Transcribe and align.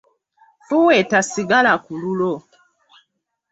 Fuuweta 0.67 1.19
sigala 1.31 1.73
kululwo. 1.85 2.33